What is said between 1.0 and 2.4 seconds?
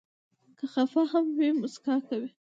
هم وي، مسکا کوي.